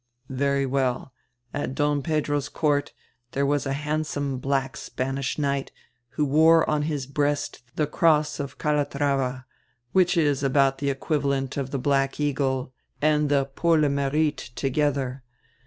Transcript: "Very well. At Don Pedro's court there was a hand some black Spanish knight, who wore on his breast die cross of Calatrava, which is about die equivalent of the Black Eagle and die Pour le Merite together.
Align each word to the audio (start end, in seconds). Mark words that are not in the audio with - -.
"Very 0.31 0.65
well. 0.65 1.13
At 1.53 1.75
Don 1.75 2.01
Pedro's 2.01 2.49
court 2.49 2.91
there 3.33 3.45
was 3.45 3.67
a 3.67 3.73
hand 3.73 4.07
some 4.07 4.39
black 4.39 4.75
Spanish 4.75 5.37
knight, 5.37 5.71
who 6.17 6.25
wore 6.25 6.67
on 6.67 6.81
his 6.81 7.05
breast 7.05 7.61
die 7.75 7.85
cross 7.85 8.39
of 8.39 8.57
Calatrava, 8.57 9.45
which 9.91 10.17
is 10.17 10.41
about 10.41 10.79
die 10.79 10.87
equivalent 10.87 11.55
of 11.55 11.69
the 11.69 11.77
Black 11.77 12.19
Eagle 12.19 12.73
and 12.99 13.29
die 13.29 13.43
Pour 13.53 13.77
le 13.77 13.89
Merite 13.89 14.49
together. 14.55 15.23